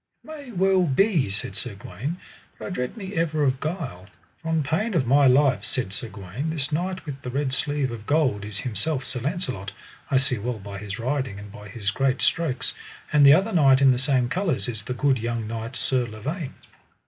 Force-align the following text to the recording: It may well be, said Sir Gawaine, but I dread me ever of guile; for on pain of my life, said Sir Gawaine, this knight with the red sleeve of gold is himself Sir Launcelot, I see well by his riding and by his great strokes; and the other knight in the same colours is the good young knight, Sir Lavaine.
It 0.23 0.27
may 0.27 0.51
well 0.51 0.81
be, 0.81 1.29
said 1.29 1.55
Sir 1.55 1.75
Gawaine, 1.75 2.17
but 2.57 2.65
I 2.65 2.69
dread 2.71 2.97
me 2.97 3.13
ever 3.13 3.43
of 3.43 3.59
guile; 3.59 4.07
for 4.41 4.49
on 4.49 4.63
pain 4.63 4.95
of 4.95 5.05
my 5.05 5.27
life, 5.27 5.63
said 5.63 5.93
Sir 5.93 6.09
Gawaine, 6.09 6.49
this 6.49 6.71
knight 6.71 7.05
with 7.05 7.21
the 7.21 7.29
red 7.29 7.53
sleeve 7.53 7.91
of 7.91 8.07
gold 8.07 8.43
is 8.43 8.57
himself 8.61 9.03
Sir 9.03 9.19
Launcelot, 9.19 9.73
I 10.09 10.17
see 10.17 10.39
well 10.39 10.57
by 10.57 10.79
his 10.79 10.97
riding 10.97 11.37
and 11.37 11.51
by 11.51 11.69
his 11.69 11.91
great 11.91 12.23
strokes; 12.23 12.73
and 13.13 13.23
the 13.23 13.33
other 13.35 13.51
knight 13.51 13.79
in 13.79 13.91
the 13.91 13.99
same 13.99 14.27
colours 14.27 14.67
is 14.67 14.81
the 14.85 14.95
good 14.95 15.19
young 15.19 15.45
knight, 15.45 15.75
Sir 15.75 16.07
Lavaine. 16.07 16.55